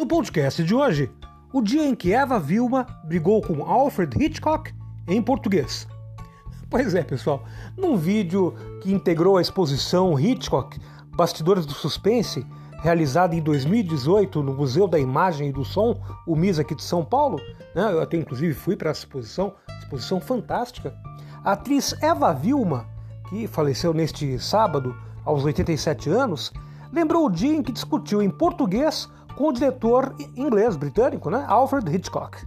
[0.00, 1.12] No podcast de hoje,
[1.52, 4.72] o dia em que Eva Vilma brigou com Alfred Hitchcock
[5.06, 5.86] em português.
[6.70, 7.44] Pois é, pessoal,
[7.76, 10.80] num vídeo que integrou a exposição Hitchcock
[11.14, 12.46] Bastidores do Suspense,
[12.80, 17.04] realizada em 2018 no Museu da Imagem e do Som, o MIS aqui de São
[17.04, 17.38] Paulo,
[17.74, 17.92] né?
[17.92, 20.94] eu até inclusive fui para essa exposição, exposição fantástica.
[21.44, 22.86] A atriz Eva Vilma,
[23.28, 26.50] que faleceu neste sábado aos 87 anos,
[26.90, 29.06] lembrou o dia em que discutiu em português
[29.36, 32.46] com o diretor inglês britânico, né, Alfred Hitchcock.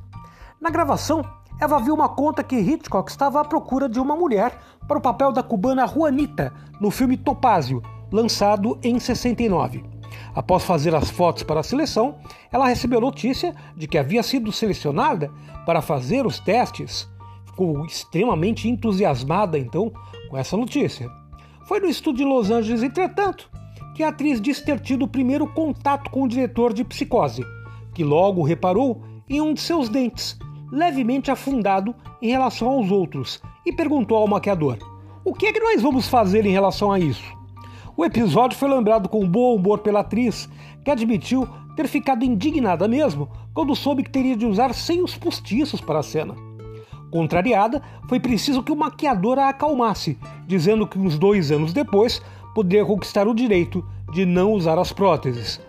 [0.60, 1.24] Na gravação,
[1.60, 5.32] Eva viu uma conta que Hitchcock estava à procura de uma mulher para o papel
[5.32, 9.84] da cubana Juanita no filme Topázio, lançado em 69.
[10.36, 12.16] Após fazer as fotos para a seleção,
[12.52, 15.32] ela recebeu notícia de que havia sido selecionada
[15.66, 17.10] para fazer os testes.
[17.46, 19.92] Ficou extremamente entusiasmada então
[20.30, 21.10] com essa notícia.
[21.66, 23.50] Foi no estúdio de Los Angeles, entretanto,
[23.94, 27.44] que a atriz disse ter tido o primeiro contato com o diretor de Psicose,
[27.94, 30.38] que logo reparou em um de seus dentes,
[30.72, 34.78] levemente afundado em relação aos outros, e perguntou ao maquiador:
[35.24, 37.32] O que é que nós vamos fazer em relação a isso?
[37.96, 40.50] O episódio foi lembrado com bom humor pela atriz,
[40.84, 46.00] que admitiu ter ficado indignada mesmo quando soube que teria de usar seios postiços para
[46.00, 46.36] a cena.
[47.12, 52.20] Contrariada, foi preciso que o maquiador a acalmasse, dizendo que uns dois anos depois
[52.54, 55.60] poderia conquistar o direito de não usar as próteses.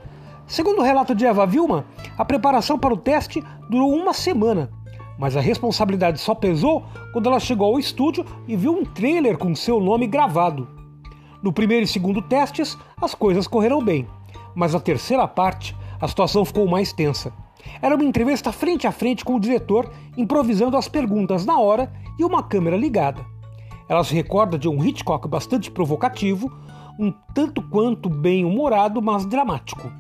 [0.47, 1.87] Segundo o relato de Eva Vilma,
[2.19, 4.71] a preparação para o teste durou uma semana,
[5.19, 9.55] mas a responsabilidade só pesou quando ela chegou ao estúdio e viu um trailer com
[9.55, 10.69] seu nome gravado.
[11.43, 14.07] No primeiro e segundo testes, as coisas correram bem,
[14.55, 17.33] mas na terceira parte, a situação ficou mais tensa.
[17.81, 22.25] Era uma entrevista frente a frente com o diretor, improvisando as perguntas na hora e
[22.25, 23.25] uma câmera ligada.
[23.89, 26.51] Ela se recorda de um Hitchcock bastante provocativo,
[26.99, 29.93] um tanto quanto bem-humorado, mas dramático.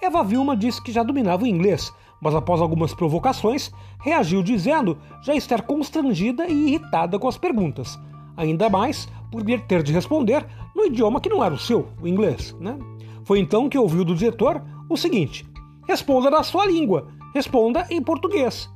[0.00, 3.70] Eva Vilma disse que já dominava o inglês, mas após algumas provocações,
[4.00, 7.98] reagiu dizendo já estar constrangida e irritada com as perguntas,
[8.36, 12.56] ainda mais por ter de responder no idioma que não era o seu, o inglês.
[12.60, 12.78] Né?
[13.24, 15.44] Foi então que ouviu do diretor o seguinte:
[15.86, 18.70] responda na sua língua, responda em português.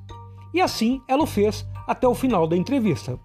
[0.52, 3.18] E assim ela o fez até o final da entrevista.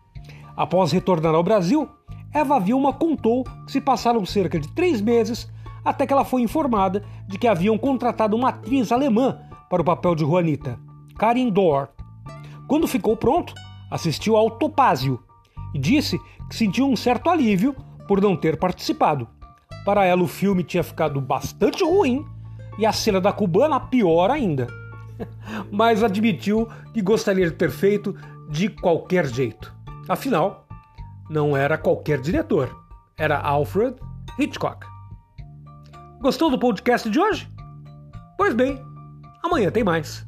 [0.56, 1.90] Após retornar ao Brasil,
[2.34, 5.50] Eva Vilma contou que se passaram cerca de três meses
[5.84, 10.16] até que ela foi informada de que haviam contratado uma atriz alemã para o papel
[10.16, 10.80] de Juanita,
[11.18, 11.90] Karin Dor.
[12.68, 13.54] Quando ficou pronto,
[13.90, 15.20] assistiu ao Topázio
[15.74, 16.20] e disse
[16.50, 17.76] que sentiu um certo alívio
[18.08, 19.28] por não ter participado.
[19.86, 22.26] Para ela, o filme tinha ficado bastante ruim
[22.78, 24.68] e a cena da cubana pior ainda.
[25.72, 28.16] Mas admitiu que gostaria de ter feito
[28.50, 29.74] de qualquer jeito.
[30.12, 30.68] Afinal,
[31.30, 32.70] não era qualquer diretor,
[33.18, 33.96] era Alfred
[34.38, 34.86] Hitchcock.
[36.20, 37.50] Gostou do podcast de hoje?
[38.38, 38.78] Pois bem,
[39.42, 40.28] amanhã tem mais.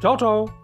[0.00, 0.63] Tchau, tchau.